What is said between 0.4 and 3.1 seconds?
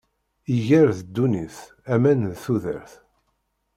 Iger d ddunit, aman d tudert.